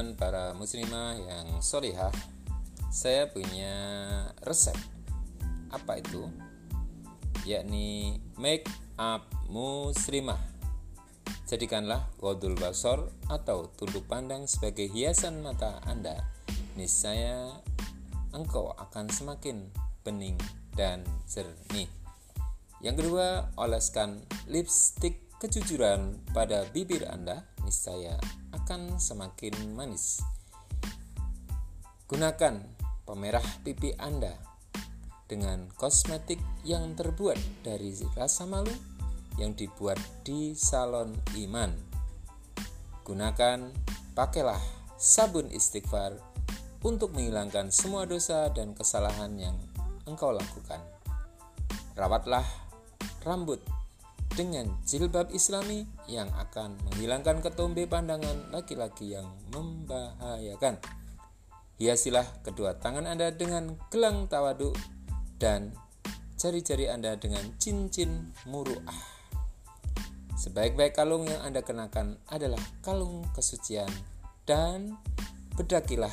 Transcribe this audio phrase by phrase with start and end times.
[0.00, 2.08] teman-teman para muslimah yang solihah
[2.88, 3.76] Saya punya
[4.48, 4.72] resep.
[5.68, 6.24] Apa itu?
[7.44, 8.64] Yakni make
[8.96, 10.40] up muslimah.
[11.44, 16.16] Jadikanlah godul basor atau tunduk pandang sebagai hiasan mata Anda.
[16.80, 17.60] Niscaya
[18.32, 19.68] engkau akan semakin
[20.00, 20.40] bening
[20.80, 21.92] dan jernih.
[22.80, 27.44] Yang kedua, oleskan lipstick kejujuran pada bibir Anda.
[27.62, 28.16] Niscaya
[28.70, 30.22] akan semakin manis.
[32.06, 32.54] Gunakan
[33.02, 34.38] pemerah pipi Anda
[35.26, 38.70] dengan kosmetik yang terbuat dari rasa malu
[39.42, 41.74] yang dibuat di salon iman.
[43.02, 43.74] Gunakan,
[44.14, 44.62] pakailah
[44.94, 46.14] sabun istighfar
[46.86, 49.58] untuk menghilangkan semua dosa dan kesalahan yang
[50.06, 50.78] engkau lakukan.
[51.98, 52.46] Rawatlah
[53.26, 53.58] rambut
[54.34, 60.78] dengan jilbab islami yang akan menghilangkan ketombe pandangan laki-laki yang membahayakan.
[61.80, 64.76] Hiasilah kedua tangan Anda dengan gelang tawaduk
[65.40, 65.72] dan
[66.36, 69.00] jari-jari Anda dengan cincin muruah.
[70.40, 73.88] Sebaik-baik kalung yang Anda kenakan adalah kalung kesucian
[74.48, 74.96] dan
[75.56, 76.12] bedakilah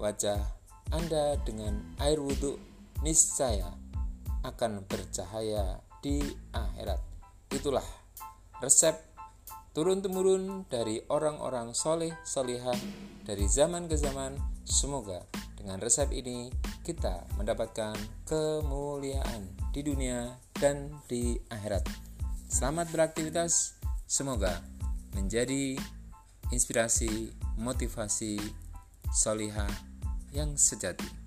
[0.00, 0.40] wajah
[0.88, 2.56] Anda dengan air wudhu
[3.04, 3.76] niscaya
[4.44, 6.24] akan bercahaya di
[6.56, 7.09] akhirat.
[7.50, 7.84] Itulah
[8.62, 8.94] resep
[9.74, 12.78] turun-temurun dari orang-orang soleh solihah
[13.26, 14.38] dari zaman ke zaman.
[14.62, 15.26] Semoga
[15.58, 16.46] dengan resep ini
[16.86, 21.84] kita mendapatkan kemuliaan di dunia dan di akhirat.
[22.46, 23.78] Selamat beraktivitas.
[24.06, 24.62] Semoga
[25.14, 25.78] menjadi
[26.50, 28.38] inspirasi, motivasi
[29.10, 29.70] solihah
[30.34, 31.19] yang sejati.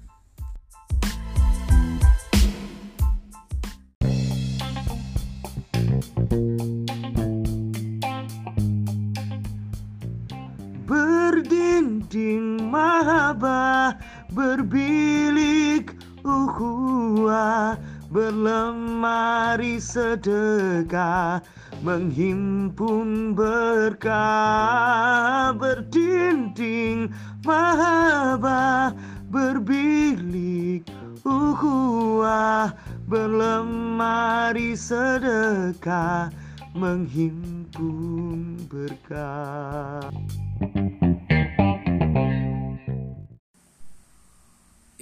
[11.43, 13.99] Berdinding mahabah
[14.31, 15.91] berbilik
[16.23, 17.75] uhuah
[18.07, 21.43] Berlemari sedekah
[21.83, 24.15] menghimpun berkah.
[25.59, 27.11] Berdinding
[27.43, 28.95] mahabah
[29.27, 30.87] berbilik
[31.27, 32.71] uhuah
[33.03, 36.31] Berlemari sedekah
[36.71, 40.07] menghimpun berkah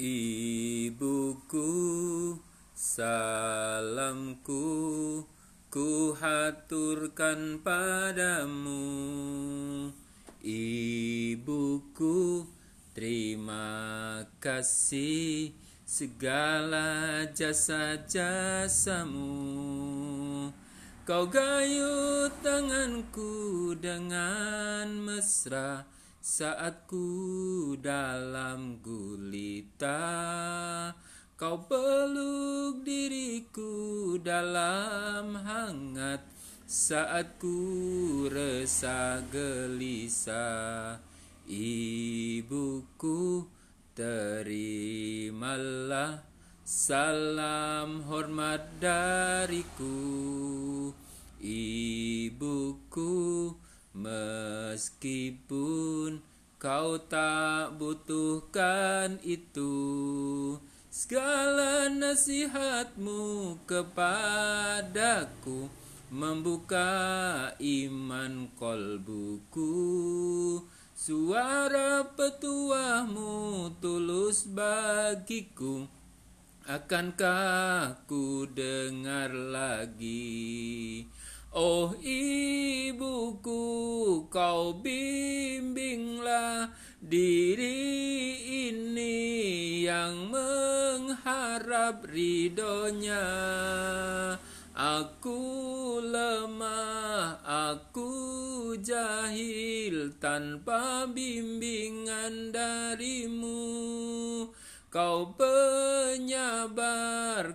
[0.02, 1.70] Ibuku,
[2.74, 4.66] salamku
[5.70, 8.82] ku haturkan padamu.
[10.42, 12.50] Ibuku,
[12.98, 15.54] terima kasih
[15.86, 19.30] segala jasa-jasamu.
[21.06, 25.86] Kau gayut tanganku dengan mesra
[26.22, 30.06] saat ku dalam gulita
[31.42, 36.22] Kau peluk diriku dalam hangat.
[36.70, 41.02] Saat ku resah gelisah
[41.50, 43.50] Ibuku
[43.98, 45.42] terimalah
[46.62, 49.98] salam hormat dariku.
[51.42, 53.18] Ibuku
[53.96, 56.20] meskipun
[56.62, 59.74] kau tak butuhkan itu
[60.92, 65.72] Segala nasihatmu kepadaku
[66.12, 66.92] Membuka
[67.56, 69.72] iman kolbuku.
[70.92, 75.88] Suara petuahmu tulus bagiku
[76.68, 81.08] Akankah ku dengar lagi
[81.52, 83.60] Oh ibuku
[84.32, 86.72] kau bimbinglah
[87.04, 87.92] diri
[88.72, 93.28] ini yang mengharap ridhonya.
[94.72, 103.68] Aku lemah, aku jahil tanpa bimbingan darimu.
[104.88, 106.80] Kau penyabar,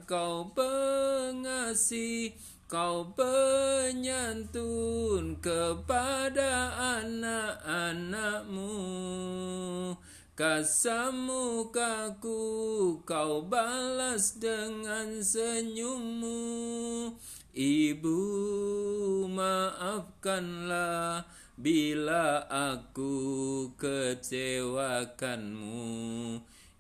[0.04, 2.36] kau pengasih,
[2.66, 8.74] kau penyantun kepada anak-anakmu.
[10.36, 16.36] Kasam mukaku kau balas dengan senyummu
[17.56, 18.20] Ibu
[19.32, 21.24] maafkanlah
[21.56, 25.88] bila aku kecewakanmu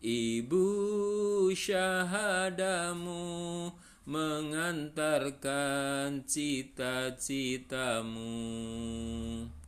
[0.04, 0.68] Ibu
[1.56, 3.24] syahadamu
[4.06, 8.30] mengantarkan cita-citamu